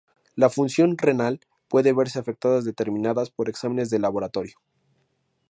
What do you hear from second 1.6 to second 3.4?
puede verse afectadas determinadas